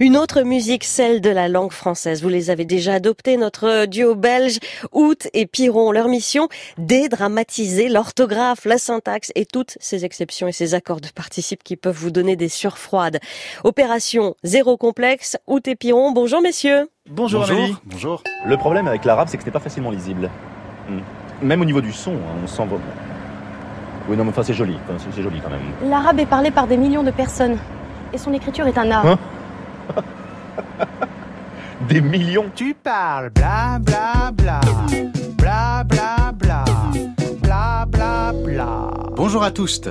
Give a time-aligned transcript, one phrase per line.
[0.00, 2.22] Une autre musique, celle de la langue française.
[2.22, 4.60] Vous les avez déjà adoptées, notre duo belge,
[4.92, 5.90] Out et Piron.
[5.90, 6.46] Leur mission,
[6.78, 11.96] dédramatiser l'orthographe, la syntaxe et toutes ces exceptions et ces accords de participe qui peuvent
[11.96, 13.18] vous donner des surfroides.
[13.64, 16.12] Opération zéro complexe, Out et Piron.
[16.12, 16.88] Bonjour messieurs.
[17.10, 17.82] Bonjour, Bonjour.
[17.84, 18.22] Bonjour.
[18.46, 20.30] Le problème avec l'arabe, c'est que ce n'est pas facilement lisible.
[20.88, 21.00] Hmm.
[21.42, 22.62] Même au niveau du son, hein, on sent.
[24.08, 24.76] Oui, non, mais enfin, c'est joli.
[25.12, 25.90] C'est joli quand même.
[25.90, 27.58] L'arabe est parlé par des millions de personnes.
[28.12, 29.04] Et son écriture est un art.
[29.04, 29.18] Hein?
[31.88, 32.50] Des millions.
[32.54, 34.60] Tu parles bla bla bla.
[35.38, 36.67] Bla bla bla
[39.16, 39.82] Bonjour à tous.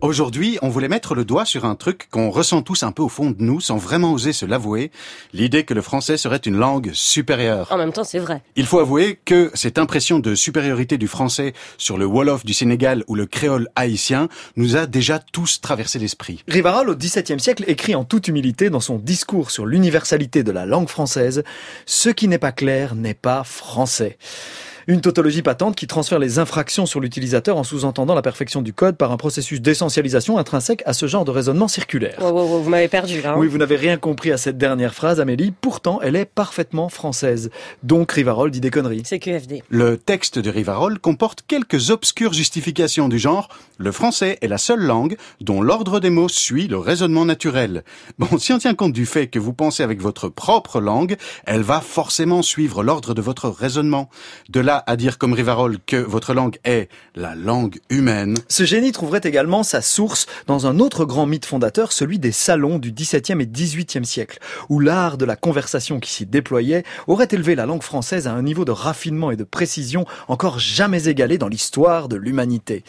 [0.00, 3.08] Aujourd'hui, on voulait mettre le doigt sur un truc qu'on ressent tous un peu au
[3.08, 4.90] fond de nous sans vraiment oser se l'avouer,
[5.32, 7.68] l'idée que le français serait une langue supérieure.
[7.70, 8.42] En même temps, c'est vrai.
[8.56, 13.04] Il faut avouer que cette impression de supériorité du français sur le Wolof du Sénégal
[13.06, 16.42] ou le créole haïtien nous a déjà tous traversé l'esprit.
[16.48, 20.66] Rivarol, au XVIIe siècle, écrit en toute humilité dans son discours sur l'universalité de la
[20.66, 21.44] langue française
[21.86, 24.18] Ce qui n'est pas clair n'est pas français.
[24.90, 28.96] Une tautologie patente qui transfère les infractions sur l'utilisateur en sous-entendant la perfection du code
[28.96, 32.16] par un processus d'essentialisation intrinsèque à ce genre de raisonnement circulaire.
[32.22, 33.32] Wow, wow, wow, vous m'avez perdu là.
[33.32, 33.36] hein.
[33.36, 35.50] Oui, vous n'avez rien compris à cette dernière phrase, Amélie.
[35.50, 37.50] Pourtant, elle est parfaitement française.
[37.82, 39.02] Donc, Rivarol dit des conneries.
[39.04, 39.62] C'est QFD.
[39.68, 44.80] Le texte de Rivarol comporte quelques obscures justifications du genre le français est la seule
[44.80, 47.84] langue dont l'ordre des mots suit le raisonnement naturel.
[48.18, 51.60] Bon, si on tient compte du fait que vous pensez avec votre propre langue, elle
[51.62, 54.08] va forcément suivre l'ordre de votre raisonnement.
[54.48, 58.92] De là à dire comme Rivarol que votre langue est la langue humaine, Ce génie
[58.92, 63.40] trouverait également sa source dans un autre grand mythe fondateur, celui des salons du XVIIe
[63.40, 64.38] et XVIIIe siècle,
[64.68, 68.42] où l'art de la conversation qui s'y déployait aurait élevé la langue française à un
[68.42, 72.84] niveau de raffinement et de précision encore jamais égalé dans l'histoire de l'humanité.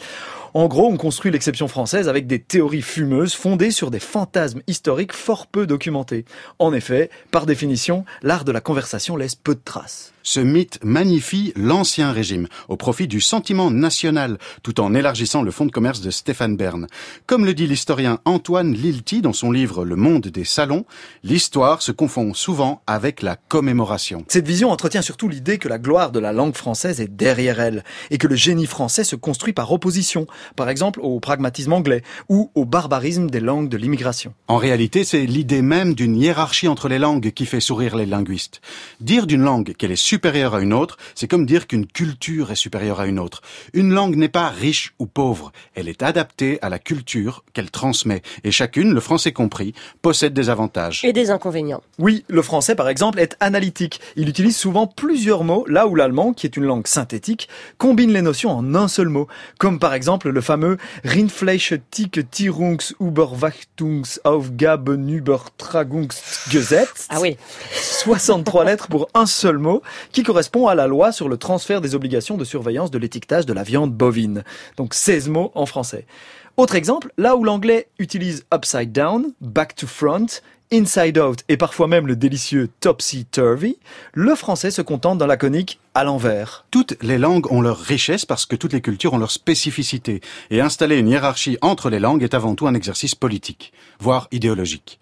[0.52, 5.12] En gros, on construit l'exception française avec des théories fumeuses fondées sur des fantasmes historiques
[5.12, 6.24] fort peu documentés.
[6.58, 10.12] En effet, par définition, l'art de la conversation laisse peu de traces.
[10.22, 15.64] Ce mythe magnifie l'ancien régime au profit du sentiment national tout en élargissant le fonds
[15.64, 16.86] de commerce de Stéphane Bern.
[17.26, 20.84] Comme le dit l'historien Antoine Lilti dans son livre Le monde des salons,
[21.24, 24.24] l'histoire se confond souvent avec la commémoration.
[24.28, 27.82] Cette vision entretient surtout l'idée que la gloire de la langue française est derrière elle
[28.10, 32.50] et que le génie français se construit par opposition, par exemple au pragmatisme anglais ou
[32.54, 34.34] au barbarisme des langues de l'immigration.
[34.48, 38.60] En réalité, c'est l'idée même d'une hiérarchie entre les langues qui fait sourire les linguistes.
[39.00, 42.56] Dire d'une langue qu'elle est supérieure à une autre, c'est comme dire qu'une culture est
[42.56, 43.42] supérieure à une autre.
[43.72, 48.22] Une langue n'est pas riche ou pauvre, elle est adaptée à la culture qu'elle transmet,
[48.44, 51.04] et chacune, le français compris, possède des avantages.
[51.04, 51.82] Et des inconvénients.
[51.98, 54.00] Oui, le français par exemple est analytique.
[54.16, 58.22] Il utilise souvent plusieurs mots, là où l'allemand, qui est une langue synthétique, combine les
[58.22, 59.28] notions en un seul mot,
[59.58, 67.06] comme par exemple le fameux Rindfleischtige Tierungsuberwachtungs Aufgabenübertragungsgesetz.
[67.08, 67.36] Ah oui.
[67.72, 69.82] 63 lettres pour un seul mot,
[70.12, 73.52] qui correspond à la loi sur le transfert des obligations de surveillance de l'étiquetage de
[73.52, 74.44] la viande bovine.
[74.76, 76.06] Donc 16 mots en français.
[76.56, 80.42] Autre exemple, là où l'anglais utilise upside down, back to front,
[80.72, 83.76] inside out et parfois même le délicieux topsy-turvy,
[84.14, 86.64] le français se contente d'un laconique à l'envers.
[86.70, 90.20] Toutes les langues ont leur richesse parce que toutes les cultures ont leur spécificité.
[90.50, 95.00] Et installer une hiérarchie entre les langues est avant tout un exercice politique, voire idéologique.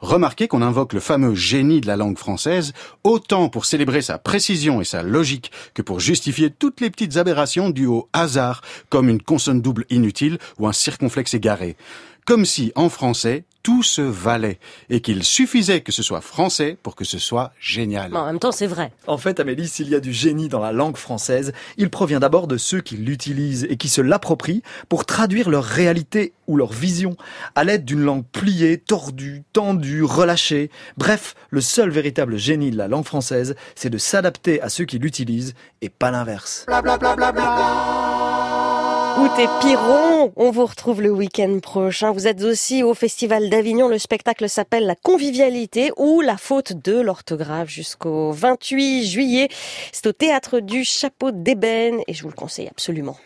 [0.00, 2.72] Remarquez qu'on invoque le fameux génie de la langue française
[3.04, 7.68] autant pour célébrer sa précision et sa logique que pour justifier toutes les petites aberrations
[7.68, 11.76] dues au hasard, comme une consonne double inutile ou un circonflexe égaré.
[12.24, 16.96] Comme si, en français, tout se valait et qu'il suffisait que ce soit français pour
[16.96, 18.16] que ce soit génial.
[18.16, 18.92] En même temps, c'est vrai.
[19.06, 22.46] En fait, Amélie, s'il y a du génie dans la langue française, il provient d'abord
[22.46, 27.16] de ceux qui l'utilisent et qui se l'approprient pour traduire leur réalité ou leur vision
[27.54, 30.70] à l'aide d'une langue pliée, tordue, tendue, relâchée.
[30.96, 34.98] Bref, le seul véritable génie de la langue française, c'est de s'adapter à ceux qui
[34.98, 36.66] l'utilisent et pas l'inverse.
[39.20, 42.10] Out et Piron, on vous retrouve le week-end prochain.
[42.10, 43.86] Vous êtes aussi au Festival d'Avignon.
[43.86, 49.48] Le spectacle s'appelle La convivialité ou la faute de l'orthographe jusqu'au 28 juillet.
[49.92, 53.18] C'est au théâtre du Chapeau d'Ébène et je vous le conseille absolument.